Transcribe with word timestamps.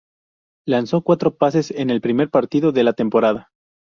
Lanzó 0.67 1.01
cuatro 1.03 1.35
pases 1.37 1.69
en 1.69 1.91
el 1.91 2.01
primer 2.01 2.31
partido 2.31 2.71
de 2.71 2.83
la 2.83 2.93
temporada. 2.93 3.51